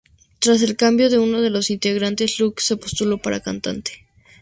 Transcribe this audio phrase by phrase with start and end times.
[0.39, 4.03] Tras el cambio, uno de sus integrantes, Luc, se postuló para cantante.